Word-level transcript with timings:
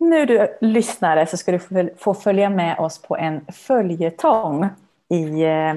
Nu 0.00 0.26
du 0.26 0.56
lyssnare 0.60 1.26
så 1.26 1.36
ska 1.36 1.52
du 1.52 1.90
få 1.98 2.14
följa 2.14 2.50
med 2.50 2.78
oss 2.78 3.02
på 3.02 3.16
en 3.16 3.46
följetong 3.52 4.68
i 5.08 5.42
eh, 5.42 5.74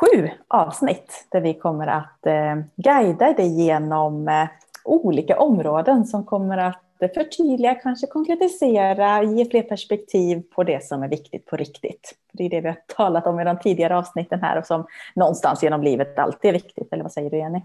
sju 0.00 0.30
avsnitt 0.48 1.26
där 1.28 1.40
vi 1.40 1.54
kommer 1.54 1.86
att 1.86 2.26
eh, 2.26 2.56
guida 2.76 3.32
dig 3.32 3.64
genom 3.64 4.28
eh, 4.28 4.48
olika 4.84 5.38
områden 5.38 6.06
som 6.06 6.24
kommer 6.24 6.58
att 6.58 6.82
förtydliga, 7.14 7.74
kanske 7.74 8.06
konkretisera, 8.06 9.22
ge 9.22 9.44
fler 9.44 9.62
perspektiv 9.62 10.42
på 10.54 10.64
det 10.64 10.84
som 10.84 11.02
är 11.02 11.08
viktigt 11.08 11.46
på 11.46 11.56
riktigt. 11.56 12.14
Det 12.32 12.44
är 12.44 12.50
det 12.50 12.60
vi 12.60 12.68
har 12.68 12.78
talat 12.96 13.26
om 13.26 13.40
i 13.40 13.44
de 13.44 13.58
tidigare 13.58 13.96
avsnitten 13.96 14.42
här 14.42 14.58
och 14.58 14.66
som 14.66 14.86
någonstans 15.14 15.62
genom 15.62 15.82
livet 15.82 16.18
alltid 16.18 16.48
är 16.48 16.52
viktigt. 16.52 16.92
Eller 16.92 17.02
vad 17.02 17.12
säger 17.12 17.30
du 17.30 17.36
Jenny? 17.36 17.60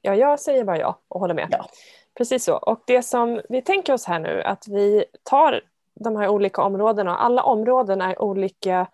Ja, 0.00 0.14
jag 0.14 0.40
säger 0.40 0.64
bara 0.64 0.78
ja 0.78 0.98
och 1.08 1.20
håller 1.20 1.34
med. 1.34 1.48
Ja. 1.50 1.66
Precis 2.16 2.44
så. 2.44 2.56
Och 2.56 2.80
det 2.86 3.02
som 3.02 3.40
vi 3.48 3.62
tänker 3.62 3.92
oss 3.92 4.04
här 4.04 4.18
nu, 4.18 4.42
att 4.42 4.68
vi 4.68 5.04
tar 5.22 5.60
de 5.94 6.16
här 6.16 6.28
olika 6.28 6.62
områdena, 6.62 7.12
och 7.12 7.24
alla 7.24 7.42
områden 7.42 8.00
är 8.00 8.22
olika 8.22 8.86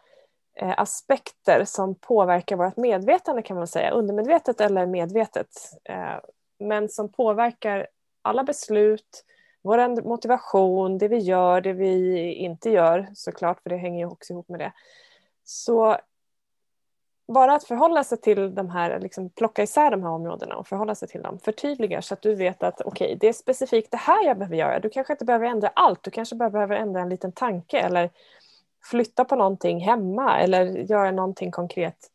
eh, 0.55 0.75
aspekter 0.77 1.65
som 1.65 1.95
påverkar 1.95 2.57
vårt 2.57 2.77
medvetande 2.77 3.43
kan 3.43 3.57
man 3.57 3.67
säga, 3.67 3.91
undermedvetet 3.91 4.61
eller 4.61 4.87
medvetet. 4.87 5.49
Eh, 5.85 6.19
men 6.59 6.89
som 6.89 7.13
påverkar 7.13 7.87
alla 8.23 8.45
beslut, 8.45 9.25
vår 9.63 10.09
motivation, 10.09 10.99
det 10.99 11.09
vi 11.09 11.19
gör, 11.19 11.61
det 11.61 11.73
vi 11.73 12.33
inte 12.35 12.71
gör 12.71 13.09
såklart, 13.15 13.63
för 13.63 13.71
det 13.71 13.77
hänger 13.77 13.99
ju 13.99 14.07
också 14.07 14.33
ihop 14.33 14.49
med 14.49 14.61
det. 14.61 14.73
Så 15.45 15.97
bara 17.33 17.55
att 17.55 17.65
förhålla 17.65 18.05
sig 18.05 18.19
till 18.19 18.55
de 18.55 18.71
här, 18.71 19.01
liksom 19.01 19.31
plocka 19.31 19.63
isär 19.63 19.91
de 19.91 20.03
här 20.03 20.11
områdena 20.11 20.57
och 20.57 20.67
förhålla 20.67 20.95
sig 20.95 21.09
till 21.09 21.23
dem 21.23 21.39
förtydligar 21.39 22.01
så 22.01 22.15
att 22.15 22.23
du 22.23 22.35
vet 22.35 22.63
att 22.63 22.81
okej, 22.81 23.07
okay, 23.07 23.17
det 23.21 23.29
är 23.29 23.33
specifikt 23.33 23.91
det 23.91 23.97
här 23.97 24.27
jag 24.27 24.39
behöver 24.39 24.57
göra. 24.57 24.81
Du 24.81 24.91
kanske 24.91 25.13
inte 25.13 25.25
behöver 25.25 25.47
ändra 25.47 25.69
allt, 25.69 26.03
du 26.03 26.11
kanske 26.11 26.35
bara 26.35 26.51
behöver 26.51 26.77
ändra 26.77 27.01
en 27.01 27.09
liten 27.09 27.33
tanke 27.33 27.79
eller 27.79 28.11
flytta 28.91 29.25
på 29.25 29.37
någonting 29.37 29.81
hemma 29.81 30.41
eller 30.41 30.65
göra 30.65 31.11
någonting 31.11 31.51
konkret 31.51 32.11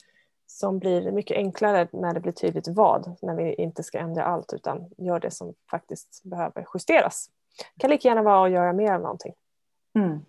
som 0.48 0.80
blir 0.80 1.12
mycket 1.12 1.38
enklare 1.38 1.88
när 1.92 2.14
det 2.14 2.20
blir 2.20 2.32
tydligt 2.32 2.68
vad, 2.68 3.16
när 3.22 3.36
vi 3.36 3.54
inte 3.54 3.84
ska 3.84 4.00
ändra 4.00 4.24
allt 4.24 4.54
utan 4.54 4.90
gör 4.98 5.20
det 5.20 5.32
som 5.32 5.54
faktiskt 5.72 6.24
behöver 6.24 6.66
justeras. 6.74 7.30
Det 7.76 7.82
kan 7.82 7.90
lika 7.90 8.08
gärna 8.08 8.22
vara 8.22 8.46
att 8.46 8.52
göra 8.52 8.74
mer 8.74 8.94
av 8.94 9.02
någonting. 9.02 9.34
Mm. 9.96 10.26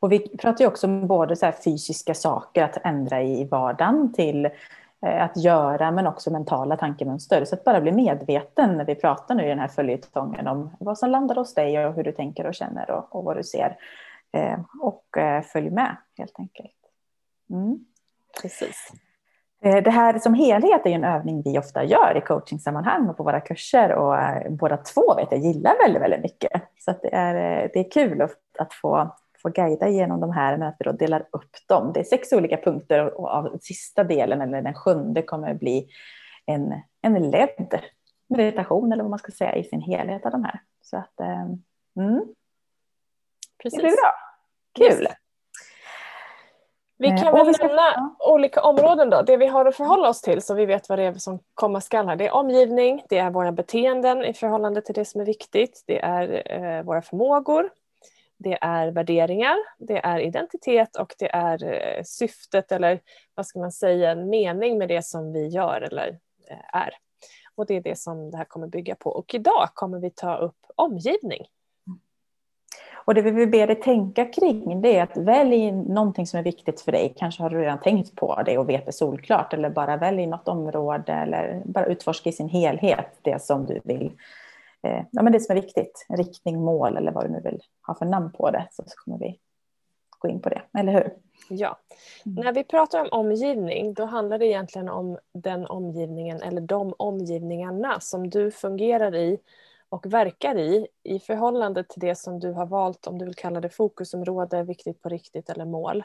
Och 0.00 0.12
vi 0.12 0.36
pratar 0.36 0.64
ju 0.64 0.68
också 0.68 0.86
om 0.86 1.06
både 1.06 1.36
så 1.36 1.52
fysiska 1.64 2.14
saker 2.14 2.62
att 2.62 2.78
ändra 2.84 3.22
i 3.22 3.44
vardagen 3.44 4.12
till 4.12 4.46
eh, 5.06 5.24
att 5.24 5.36
göra 5.36 5.90
men 5.90 6.06
också 6.06 6.30
mentala 6.30 6.76
tankemönster. 6.76 7.44
Så 7.44 7.54
att 7.54 7.64
bara 7.64 7.80
bli 7.80 7.92
medveten 7.92 8.76
när 8.76 8.84
vi 8.84 8.94
pratar 8.94 9.34
nu 9.34 9.44
i 9.44 9.48
den 9.48 9.58
här 9.58 9.68
följetongen 9.68 10.46
om 10.46 10.76
vad 10.80 10.98
som 10.98 11.10
landar 11.10 11.34
hos 11.34 11.54
dig 11.54 11.86
och 11.86 11.94
hur 11.94 12.04
du 12.04 12.12
tänker 12.12 12.46
och 12.46 12.54
känner 12.54 12.90
och, 12.90 13.16
och 13.16 13.24
vad 13.24 13.36
du 13.36 13.44
ser. 13.44 13.76
Eh, 14.32 14.58
och 14.80 15.18
eh, 15.18 15.42
följ 15.42 15.70
med 15.70 15.96
helt 16.18 16.38
enkelt. 16.38 16.72
Mm. 17.50 17.78
Precis. 18.42 18.92
Eh, 19.62 19.82
det 19.82 19.90
här 19.90 20.18
som 20.18 20.34
helhet 20.34 20.86
är 20.86 20.90
en 20.90 21.04
övning 21.04 21.42
vi 21.42 21.58
ofta 21.58 21.84
gör 21.84 22.16
i 22.16 22.20
coachingsammanhang 22.20 23.08
och 23.08 23.16
på 23.16 23.22
våra 23.22 23.40
kurser 23.40 23.92
och 23.92 24.16
eh, 24.16 24.50
båda 24.50 24.76
två 24.76 25.14
vet 25.14 25.28
jag 25.30 25.40
gillar 25.40 25.74
väldigt, 25.82 26.02
väldigt 26.02 26.22
mycket. 26.22 26.62
Så 26.78 26.94
det, 27.02 27.14
är, 27.14 27.34
eh, 27.34 27.70
det 27.72 27.78
är 27.78 27.90
kul 27.90 28.22
att, 28.22 28.38
att 28.58 28.74
få, 28.74 29.16
få 29.42 29.48
guida 29.48 29.88
igenom 29.88 30.20
de 30.20 30.32
här 30.32 30.56
men 30.56 30.68
att 30.68 30.76
vi 30.78 30.84
då 30.84 30.92
delar 30.92 31.20
upp 31.32 31.56
dem. 31.68 31.92
Det 31.92 32.00
är 32.00 32.04
sex 32.04 32.32
olika 32.32 32.56
punkter 32.56 33.20
och 33.20 33.28
av 33.28 33.58
sista 33.60 34.04
delen 34.04 34.40
eller 34.40 34.62
den 34.62 34.74
sjunde 34.74 35.22
kommer 35.22 35.50
att 35.50 35.60
bli 35.60 35.88
en, 36.46 36.74
en 37.02 37.30
ledd 37.30 37.80
meditation 38.28 38.92
eller 38.92 39.02
vad 39.02 39.10
man 39.10 39.18
ska 39.18 39.32
säga 39.32 39.56
i 39.56 39.64
sin 39.64 39.80
helhet 39.80 40.26
av 40.26 40.32
de 40.32 40.44
här. 40.44 40.60
Så 40.82 40.96
att, 40.96 41.20
mm. 41.98 42.20
Precis. 43.62 43.78
Det 43.78 43.82
blir 43.82 43.96
bra. 43.96 44.12
Kul! 44.74 45.02
Yes. 45.02 45.12
Vi 46.98 47.08
eh, 47.08 47.22
kan 47.22 47.32
väl 47.32 47.54
nämna 47.60 48.16
olika 48.18 48.62
områden 48.62 49.10
då. 49.10 49.22
Det 49.22 49.36
vi 49.36 49.46
har 49.46 49.66
att 49.66 49.76
förhålla 49.76 50.08
oss 50.08 50.22
till 50.22 50.42
så 50.42 50.54
vi 50.54 50.66
vet 50.66 50.88
vad 50.88 50.98
det 50.98 51.04
är 51.04 51.14
som 51.14 51.38
komma 51.54 51.80
skall 51.80 52.08
här. 52.08 52.16
Det 52.16 52.26
är 52.26 52.34
omgivning, 52.34 53.02
det 53.08 53.18
är 53.18 53.30
våra 53.30 53.52
beteenden 53.52 54.24
i 54.24 54.34
förhållande 54.34 54.80
till 54.80 54.94
det 54.94 55.04
som 55.04 55.20
är 55.20 55.24
viktigt. 55.24 55.84
Det 55.86 55.98
är 55.98 56.52
eh, 56.52 56.82
våra 56.82 57.02
förmågor, 57.02 57.70
det 58.38 58.58
är 58.60 58.88
värderingar, 58.88 59.56
det 59.78 59.98
är 59.98 60.18
identitet 60.18 60.96
och 60.96 61.14
det 61.18 61.34
är 61.34 61.64
eh, 61.64 62.02
syftet 62.04 62.72
eller 62.72 63.00
vad 63.34 63.46
ska 63.46 63.58
man 63.58 63.72
säga, 63.72 64.10
en 64.10 64.28
mening 64.28 64.78
med 64.78 64.88
det 64.88 65.04
som 65.04 65.32
vi 65.32 65.46
gör 65.46 65.80
eller 65.80 66.08
eh, 66.50 66.80
är. 66.80 66.90
Och 67.54 67.66
det 67.66 67.76
är 67.76 67.80
det 67.80 67.98
som 67.98 68.30
det 68.30 68.36
här 68.36 68.44
kommer 68.44 68.66
bygga 68.66 68.94
på. 68.94 69.10
Och 69.10 69.34
idag 69.34 69.68
kommer 69.74 69.98
vi 69.98 70.10
ta 70.10 70.36
upp 70.36 70.66
omgivning. 70.76 71.46
Och 73.06 73.14
det 73.14 73.22
vi 73.22 73.30
vill 73.30 73.48
be 73.48 73.66
dig 73.66 73.76
tänka 73.76 74.24
kring 74.24 74.80
det 74.82 74.96
är 74.96 75.02
att 75.02 75.16
välj 75.16 75.72
någonting 75.72 76.26
som 76.26 76.38
är 76.38 76.44
viktigt 76.44 76.80
för 76.80 76.92
dig. 76.92 77.14
Kanske 77.16 77.42
har 77.42 77.50
du 77.50 77.58
redan 77.58 77.80
tänkt 77.80 78.16
på 78.16 78.42
det 78.42 78.58
och 78.58 78.68
vet 78.68 78.86
det 78.86 78.92
solklart. 78.92 79.52
Eller 79.52 79.70
bara 79.70 79.96
välj 79.96 80.26
något 80.26 80.48
område 80.48 81.12
eller 81.12 81.62
bara 81.64 81.86
utforska 81.86 82.28
i 82.28 82.32
sin 82.32 82.48
helhet 82.48 83.18
det 83.22 83.42
som 83.42 83.66
du 83.66 83.80
vill. 83.84 84.12
Eh, 84.86 85.04
ja, 85.12 85.22
men 85.22 85.32
det 85.32 85.40
som 85.40 85.56
är 85.56 85.60
viktigt. 85.60 86.06
Riktning, 86.08 86.60
mål 86.60 86.96
eller 86.96 87.12
vad 87.12 87.24
du 87.24 87.28
nu 87.28 87.40
vill 87.40 87.60
ha 87.86 87.94
för 87.94 88.06
namn 88.06 88.32
på 88.32 88.50
det. 88.50 88.68
Så, 88.72 88.82
kommer 89.04 89.18
vi 89.18 89.40
gå 90.18 90.28
in 90.28 90.40
på 90.40 90.48
det, 90.48 90.62
eller 90.78 90.92
hur? 90.92 91.12
Ja. 91.48 91.78
Mm. 92.26 92.44
När 92.44 92.52
vi 92.52 92.64
pratar 92.64 93.00
om 93.00 93.08
omgivning 93.20 93.94
då 93.94 94.04
handlar 94.04 94.38
det 94.38 94.46
egentligen 94.46 94.88
om 94.88 95.18
den 95.34 95.66
omgivningen 95.66 96.42
eller 96.42 96.60
de 96.60 96.94
omgivningarna 96.98 98.00
som 98.00 98.30
du 98.30 98.50
fungerar 98.50 99.14
i 99.14 99.38
och 99.88 100.06
verkar 100.06 100.58
i, 100.58 100.86
i 101.02 101.18
förhållande 101.18 101.84
till 101.84 102.00
det 102.00 102.14
som 102.14 102.40
du 102.40 102.52
har 102.52 102.66
valt, 102.66 103.06
om 103.06 103.18
du 103.18 103.24
vill 103.24 103.34
kalla 103.34 103.60
det 103.60 103.68
fokusområde, 103.68 104.62
viktigt 104.62 105.02
på 105.02 105.08
riktigt 105.08 105.50
eller 105.50 105.64
mål. 105.64 106.04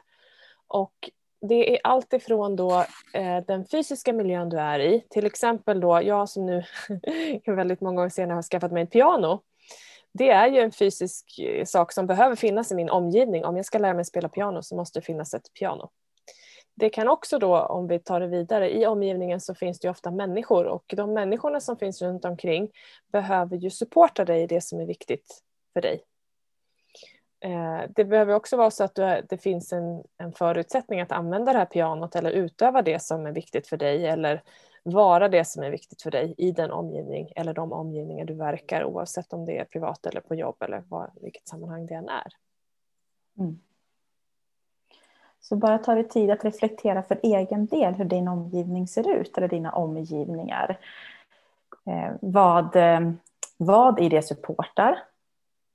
Och 0.68 1.10
det 1.42 1.76
är 1.76 1.80
allt 1.84 2.14
ifrån 2.14 2.56
då, 2.56 2.86
eh, 3.14 3.38
den 3.48 3.66
fysiska 3.66 4.14
miljön 4.14 4.50
du 4.50 4.60
är 4.60 4.80
i, 4.80 5.06
till 5.10 5.26
exempel 5.26 5.80
då 5.80 6.02
jag 6.04 6.30
som 6.30 6.46
nu 6.46 6.64
väldigt 7.46 7.82
många 7.82 8.02
år 8.02 8.10
senare 8.10 8.36
har 8.36 8.44
skaffat 8.44 8.72
mig 8.72 8.84
ett 8.84 8.92
piano. 8.92 9.42
Det 10.14 10.30
är 10.30 10.48
ju 10.48 10.60
en 10.60 10.72
fysisk 10.72 11.40
eh, 11.40 11.66
sak 11.66 11.92
som 11.92 12.08
behöver 12.08 12.36
finnas 12.36 12.72
i 12.72 12.76
min 12.76 12.90
omgivning. 12.90 13.46
Om 13.46 13.58
jag 13.58 13.66
ska 13.66 13.78
lära 13.78 13.94
mig 13.94 14.06
spela 14.06 14.30
piano 14.30 14.64
så 14.64 14.76
måste 14.76 15.00
det 15.00 15.06
finnas 15.06 15.34
ett 15.34 15.54
piano 15.60 15.90
det 16.76 16.90
kan 16.90 17.08
också 17.08 17.40
då, 17.40 17.58
om 17.60 17.88
vi 17.88 18.00
tar 18.00 18.20
det 18.20 18.28
vidare, 18.28 18.78
i 18.78 18.86
omgivningen 18.86 19.42
så 19.42 19.56
finns 19.56 19.80
det 19.80 19.90
ofta 19.90 20.12
människor 20.12 20.66
och 20.66 20.94
de 20.98 21.14
människorna 21.14 21.60
som 21.60 21.78
finns 21.78 22.02
runt 22.02 22.26
omkring 22.26 22.72
behöver 23.12 23.58
ju 23.58 23.70
supporta 23.70 24.26
dig 24.26 24.44
i 24.44 24.48
det 24.48 24.62
som 24.62 24.80
är 24.80 24.86
viktigt 24.86 25.44
för 25.74 25.82
dig. 25.82 26.04
Eh, 27.44 27.82
det 27.90 28.06
behöver 28.06 28.34
också 28.34 28.58
vara 28.58 28.72
så 28.72 28.84
att 28.84 28.96
det 29.30 29.42
finns 29.42 29.74
en, 29.74 30.04
en 30.18 30.34
förutsättning 30.34 31.02
att 31.02 31.12
använda 31.12 31.54
det 31.54 31.60
här 31.60 31.66
pianot 31.66 32.16
eller 32.16 32.32
utöva 32.32 32.82
det 32.82 33.02
som 33.02 33.26
är 33.26 33.32
viktigt 33.32 33.68
för 33.68 33.78
dig 33.78 34.08
eller 34.08 34.44
vara 34.84 35.30
det 35.30 35.46
som 35.46 35.64
är 35.64 35.70
viktigt 35.70 36.02
för 36.02 36.12
dig 36.12 36.36
i 36.38 36.52
den 36.52 36.72
omgivning 36.72 37.32
eller 37.36 37.54
de 37.54 37.74
omgivningar 37.74 38.26
du 38.26 38.34
verkar 38.34 38.84
oavsett 38.84 39.34
om 39.34 39.46
det 39.46 39.58
är 39.58 39.66
privat 39.66 40.06
eller 40.06 40.22
på 40.22 40.36
jobb 40.36 40.56
eller 40.60 40.84
var, 40.90 41.12
vilket 41.22 41.48
sammanhang 41.48 41.86
det 41.86 41.94
än 41.94 42.10
är. 42.10 42.28
Mm. 43.40 43.60
Så 45.40 45.56
bara 45.56 45.78
ta 45.78 45.96
dig 45.96 46.08
tid 46.08 46.32
att 46.32 46.46
reflektera 46.46 47.04
för 47.04 47.20
egen 47.24 47.66
del 47.66 47.94
hur 47.94 48.06
din 48.06 48.28
omgivning 48.28 48.88
ser 48.88 49.10
ut, 49.10 49.38
eller 49.38 49.48
dina 49.48 49.72
omgivningar. 49.72 50.80
Eh, 51.86 52.12
vad, 52.22 52.76
eh, 52.76 53.00
vad 53.58 54.00
i 54.00 54.10
det 54.10 54.22
supportar 54.22 55.04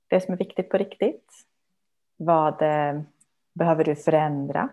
det 0.07 0.21
som 0.21 0.33
är 0.33 0.37
viktigt 0.37 0.69
på 0.69 0.77
riktigt? 0.77 1.46
Vad 2.17 2.61
eh, 2.61 3.01
behöver 3.53 3.83
du 3.83 3.95
förändra, 3.95 4.69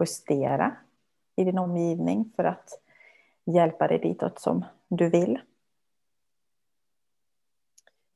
justera 0.00 0.76
i 1.36 1.44
din 1.44 1.58
omgivning 1.58 2.32
för 2.36 2.44
att 2.44 2.80
hjälpa 3.44 3.88
dig 3.88 3.98
ditåt 3.98 4.40
som 4.40 4.64
du 4.88 5.10
vill? 5.10 5.40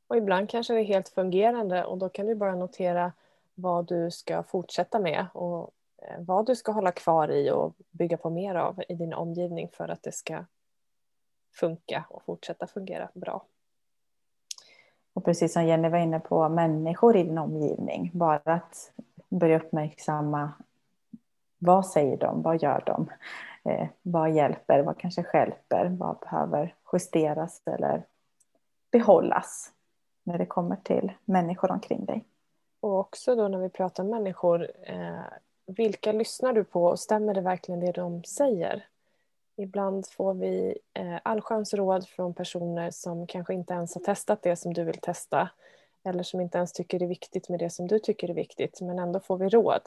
Och 0.06 0.16
ibland 0.16 0.50
kanske 0.50 0.72
det 0.72 0.80
är 0.80 0.84
helt 0.84 1.08
fungerande 1.08 1.84
och 1.84 1.98
då 1.98 2.08
kan 2.08 2.26
du 2.26 2.34
bara 2.34 2.54
notera 2.54 3.12
vad 3.54 3.86
du 3.86 4.10
ska 4.10 4.42
fortsätta 4.42 4.98
med 4.98 5.26
och 5.34 5.70
eh, 6.02 6.20
vad 6.20 6.46
du 6.46 6.56
ska 6.56 6.72
hålla 6.72 6.92
kvar 6.92 7.28
i 7.28 7.50
och 7.50 7.74
bygga 7.90 8.16
på 8.16 8.30
mer 8.30 8.54
av 8.54 8.82
i 8.88 8.94
din 8.94 9.14
omgivning 9.14 9.68
för 9.72 9.88
att 9.88 10.02
det 10.02 10.12
ska 10.12 10.44
funka 11.52 12.04
och 12.08 12.22
fortsätta 12.22 12.66
fungera 12.66 13.08
bra. 13.14 13.44
Och 15.20 15.24
precis 15.24 15.52
som 15.52 15.64
Jenny 15.64 15.88
var 15.88 15.98
inne 15.98 16.20
på, 16.20 16.48
människor 16.48 17.16
i 17.16 17.22
din 17.22 17.38
omgivning. 17.38 18.10
Bara 18.14 18.54
att 18.54 18.92
börja 19.28 19.56
uppmärksamma 19.56 20.52
vad 21.58 21.86
säger 21.86 22.16
de, 22.16 22.42
vad 22.42 22.62
gör 22.62 22.82
de, 22.86 23.10
eh, 23.70 23.88
vad 24.02 24.30
hjälper, 24.30 24.82
vad 24.82 24.98
kanske 24.98 25.22
skälper, 25.22 25.96
vad 25.98 26.18
behöver 26.18 26.74
justeras 26.92 27.62
eller 27.66 28.06
behållas 28.92 29.72
när 30.24 30.38
det 30.38 30.46
kommer 30.46 30.76
till 30.76 31.12
människor 31.24 31.70
omkring 31.70 32.04
dig. 32.04 32.24
Och 32.80 32.98
också 32.98 33.36
då 33.36 33.48
när 33.48 33.58
vi 33.58 33.68
pratar 33.68 34.04
människor, 34.04 34.68
eh, 34.82 35.24
vilka 35.66 36.12
lyssnar 36.12 36.52
du 36.52 36.64
på 36.64 36.84
och 36.84 36.98
stämmer 36.98 37.34
det 37.34 37.40
verkligen 37.40 37.80
det 37.80 37.92
de 37.92 38.24
säger? 38.24 38.86
Ibland 39.60 40.06
får 40.06 40.34
vi 40.34 40.78
eh, 40.94 41.18
allsköns 41.22 41.74
råd 41.74 42.08
från 42.08 42.34
personer 42.34 42.90
som 42.90 43.26
kanske 43.26 43.54
inte 43.54 43.74
ens 43.74 43.94
har 43.94 44.02
testat 44.02 44.42
det 44.42 44.56
som 44.56 44.74
du 44.74 44.84
vill 44.84 45.00
testa 45.00 45.48
eller 46.04 46.22
som 46.22 46.40
inte 46.40 46.58
ens 46.58 46.72
tycker 46.72 46.98
det 46.98 47.04
är 47.04 47.08
viktigt 47.08 47.48
med 47.48 47.58
det 47.58 47.70
som 47.70 47.86
du 47.86 47.98
tycker 47.98 48.30
är 48.30 48.34
viktigt 48.34 48.80
men 48.80 48.98
ändå 48.98 49.20
får 49.20 49.38
vi 49.38 49.48
råd. 49.48 49.82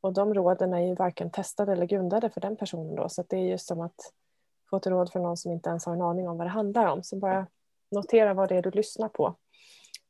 Och 0.00 0.12
de 0.12 0.34
råden 0.34 0.74
är 0.74 0.80
ju 0.80 0.94
varken 0.94 1.30
testade 1.30 1.72
eller 1.72 1.86
grundade 1.86 2.30
för 2.30 2.40
den 2.40 2.56
personen 2.56 2.94
då 2.94 3.08
så 3.08 3.24
det 3.28 3.36
är 3.36 3.44
ju 3.44 3.58
som 3.58 3.80
att 3.80 4.12
få 4.70 4.76
ett 4.76 4.86
råd 4.86 5.12
från 5.12 5.22
någon 5.22 5.36
som 5.36 5.52
inte 5.52 5.68
ens 5.68 5.86
har 5.86 5.92
en 5.92 6.02
aning 6.02 6.28
om 6.28 6.38
vad 6.38 6.46
det 6.46 6.50
handlar 6.50 6.86
om. 6.86 7.02
Så 7.02 7.16
bara 7.16 7.46
notera 7.90 8.34
vad 8.34 8.48
det 8.48 8.56
är 8.56 8.62
du 8.62 8.70
lyssnar 8.70 9.08
på 9.08 9.34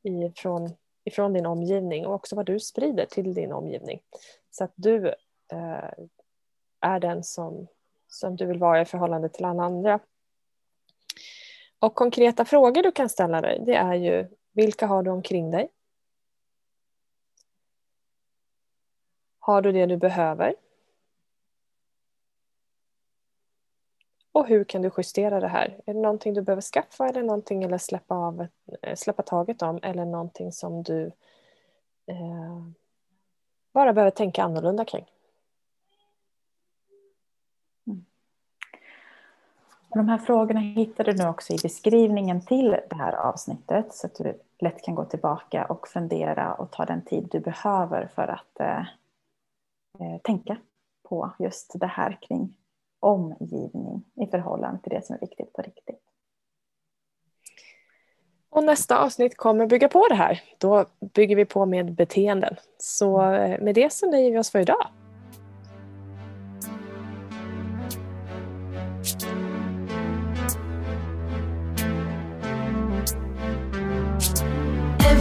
ifrån, 0.03 0.71
ifrån 1.05 1.33
din 1.33 1.47
omgivning 1.47 2.07
och 2.07 2.15
också 2.15 2.37
vad 2.37 2.47
du 2.47 2.61
sprider 2.61 3.07
till 3.07 3.35
din 3.35 3.53
omgivning. 3.53 4.01
Så 4.51 4.65
att 4.65 4.73
du 4.75 5.09
eh, 5.53 5.91
är 6.81 7.01
den 7.01 7.25
som, 7.25 7.67
som 8.15 8.37
du 8.37 8.47
vill 8.47 8.59
vara 8.59 8.81
i 8.81 8.85
förhållande 8.85 9.29
till 9.29 9.45
alla 9.45 9.63
andra. 9.63 10.01
Och 11.79 11.95
konkreta 11.95 12.45
frågor 12.45 12.83
du 12.83 12.93
kan 12.93 13.09
ställa 13.09 13.41
dig 13.41 13.63
det 13.67 13.75
är 13.75 13.95
ju 13.95 14.29
vilka 14.53 14.87
har 14.87 15.03
du 15.03 15.11
omkring 15.11 15.51
dig? 15.51 15.69
Har 19.39 19.63
du 19.63 19.73
det 19.73 19.87
du 19.87 19.97
behöver? 19.97 20.55
Och 24.33 24.47
hur 24.47 24.65
kan 24.65 24.83
du 24.83 24.91
justera 24.97 25.41
det 25.41 25.49
här? 25.49 25.81
Är 25.87 25.95
det 25.95 26.01
någonting 26.01 26.35
du 26.35 26.43
behöver 26.43 26.63
skaffa 26.63 27.09
eller 27.09 27.23
någonting 27.23 27.63
eller 27.63 27.79
släppa, 27.79 28.15
av, 28.15 28.47
eh, 28.83 28.95
släppa 28.95 29.23
taget 29.23 29.63
om 29.63 29.81
eller 29.83 30.05
någonting 30.05 30.53
som 30.53 30.83
du 30.83 31.07
eh, 32.07 32.69
bara 33.73 33.93
behöver 33.93 34.11
tänka 34.11 34.43
annorlunda 34.43 34.85
kring? 34.85 35.14
De 39.95 40.09
här 40.09 40.19
frågorna 40.19 40.61
hittar 40.61 41.05
du 41.05 41.13
nu 41.13 41.27
också 41.29 41.53
i 41.53 41.57
beskrivningen 41.63 42.47
till 42.47 42.77
det 42.91 42.97
här 42.97 43.13
avsnittet 43.13 43.95
så 43.95 44.07
att 44.07 44.15
du 44.15 44.41
lätt 44.59 44.85
kan 44.85 44.95
gå 44.95 45.05
tillbaka 45.05 45.65
och 45.65 45.89
fundera 45.89 46.55
och 46.55 46.71
ta 46.71 46.85
den 46.85 47.05
tid 47.05 47.29
du 47.33 47.41
behöver 47.41 48.11
för 48.15 48.29
att 48.29 48.61
eh, 48.61 48.79
eh, 49.99 50.21
tänka 50.23 50.57
på 51.09 51.31
just 51.39 51.73
det 51.75 51.87
här 51.87 52.19
kring 52.21 52.55
omgivning 53.01 54.05
i 54.15 54.27
förhållande 54.27 54.83
till 54.83 54.93
det 54.93 55.07
som 55.07 55.15
är 55.15 55.21
viktigt 55.21 55.53
på 55.53 55.63
riktigt. 55.63 56.01
Och 58.51 58.65
nästa 58.65 58.99
avsnitt 58.99 59.37
kommer 59.37 59.67
bygga 59.67 59.89
på 59.89 60.07
det 60.09 60.15
här. 60.15 60.43
Då 60.59 60.85
bygger 61.15 61.37
vi 61.37 61.45
på 61.45 61.67
med 61.67 61.95
beteenden. 61.95 62.57
Så 62.79 63.33
eh, 63.33 63.61
med 63.61 63.75
det 63.75 63.93
så 63.93 64.11
nöjer 64.11 64.31
vi 64.31 64.39
oss 64.39 64.51
för 64.51 64.61
idag. 64.61 64.87